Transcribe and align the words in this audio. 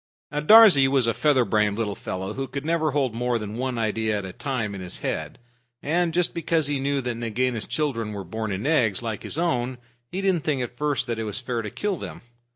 Darzee 0.33 0.87
was 0.87 1.05
a 1.05 1.13
feather 1.13 1.45
brained 1.45 1.77
little 1.77 1.93
fellow 1.93 2.33
who 2.33 2.47
could 2.47 2.65
never 2.65 2.89
hold 2.89 3.13
more 3.13 3.37
than 3.37 3.55
one 3.55 3.77
idea 3.77 4.17
at 4.17 4.25
a 4.25 4.33
time 4.33 4.73
in 4.73 4.81
his 4.81 5.01
head. 5.01 5.37
And 5.83 6.11
just 6.11 6.33
because 6.33 6.65
he 6.65 6.79
knew 6.79 7.01
that 7.01 7.13
Nagaina's 7.13 7.67
children 7.67 8.11
were 8.11 8.23
born 8.23 8.51
in 8.51 8.65
eggs 8.65 9.03
like 9.03 9.21
his 9.21 9.37
own, 9.37 9.77
he 10.11 10.19
didn't 10.19 10.43
think 10.43 10.63
at 10.63 10.75
first 10.75 11.05
that 11.05 11.19
it 11.19 11.23
was 11.25 11.37
fair 11.39 11.61
to 11.61 11.69
kill 11.69 11.97
them. 11.97 12.21